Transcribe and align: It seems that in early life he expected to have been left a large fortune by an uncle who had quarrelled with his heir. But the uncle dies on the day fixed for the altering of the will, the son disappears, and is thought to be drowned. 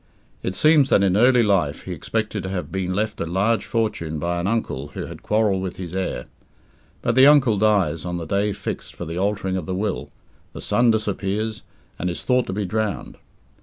It 0.41 0.55
seems 0.55 0.89
that 0.89 1.03
in 1.03 1.15
early 1.15 1.43
life 1.43 1.83
he 1.83 1.91
expected 1.93 2.41
to 2.41 2.49
have 2.49 2.71
been 2.71 2.91
left 2.91 3.21
a 3.21 3.27
large 3.27 3.67
fortune 3.67 4.17
by 4.17 4.39
an 4.39 4.47
uncle 4.47 4.87
who 4.95 5.05
had 5.05 5.21
quarrelled 5.21 5.61
with 5.61 5.75
his 5.75 5.93
heir. 5.93 6.25
But 7.03 7.13
the 7.13 7.27
uncle 7.27 7.59
dies 7.59 8.03
on 8.03 8.17
the 8.17 8.25
day 8.25 8.51
fixed 8.51 8.95
for 8.95 9.05
the 9.05 9.19
altering 9.19 9.57
of 9.57 9.67
the 9.67 9.75
will, 9.75 10.09
the 10.53 10.59
son 10.61 10.89
disappears, 10.89 11.61
and 11.99 12.09
is 12.09 12.23
thought 12.23 12.47
to 12.47 12.53
be 12.53 12.65
drowned. 12.65 13.17